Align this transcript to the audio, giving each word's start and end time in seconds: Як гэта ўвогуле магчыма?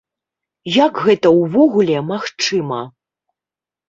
Як 0.75 0.93
гэта 1.07 1.27
ўвогуле 1.41 1.97
магчыма? 2.13 2.81